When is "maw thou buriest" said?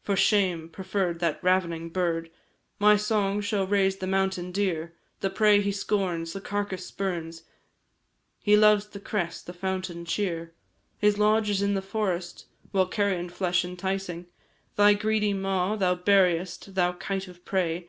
15.32-16.76